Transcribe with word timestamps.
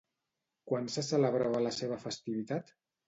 Quan 0.71 0.89
se 0.95 1.03
celebrava 1.09 1.61
la 1.67 1.75
seva 1.81 1.99
festivitat? 2.07 2.73